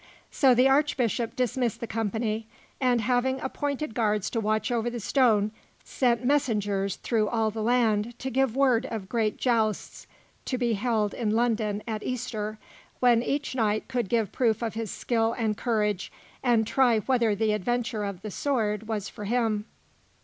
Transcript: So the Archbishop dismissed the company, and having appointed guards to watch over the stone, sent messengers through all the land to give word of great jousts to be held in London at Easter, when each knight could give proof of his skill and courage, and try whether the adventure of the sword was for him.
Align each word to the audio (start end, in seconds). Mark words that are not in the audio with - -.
So 0.31 0.55
the 0.55 0.67
Archbishop 0.67 1.35
dismissed 1.35 1.79
the 1.79 1.85
company, 1.85 2.47
and 2.79 3.01
having 3.01 3.39
appointed 3.39 3.93
guards 3.93 4.31
to 4.31 4.39
watch 4.39 4.71
over 4.71 4.89
the 4.89 4.99
stone, 4.99 5.51
sent 5.83 6.25
messengers 6.25 6.95
through 6.95 7.27
all 7.27 7.51
the 7.51 7.61
land 7.61 8.17
to 8.17 8.31
give 8.31 8.55
word 8.55 8.87
of 8.87 9.07
great 9.07 9.37
jousts 9.37 10.07
to 10.45 10.57
be 10.57 10.73
held 10.73 11.13
in 11.13 11.29
London 11.29 11.83
at 11.87 12.01
Easter, 12.01 12.57
when 12.99 13.21
each 13.21 13.53
knight 13.53 13.87
could 13.87 14.09
give 14.09 14.31
proof 14.31 14.63
of 14.63 14.73
his 14.73 14.89
skill 14.89 15.33
and 15.33 15.55
courage, 15.55 16.11
and 16.41 16.65
try 16.65 17.01
whether 17.01 17.35
the 17.35 17.51
adventure 17.53 18.03
of 18.03 18.23
the 18.23 18.31
sword 18.31 18.87
was 18.87 19.07
for 19.07 19.25
him. 19.25 19.65